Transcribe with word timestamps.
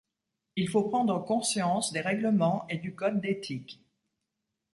Il 0.55 0.67
faut 0.67 0.89
prendre 0.89 1.23
conscience 1.23 1.93
des 1.93 2.01
règlements 2.01 2.65
et 2.69 2.79
du 2.79 2.95
code 2.95 3.21
d'éthiques. 3.21 3.85